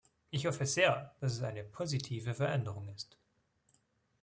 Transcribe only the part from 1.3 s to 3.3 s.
es eine positive Veränderung ist.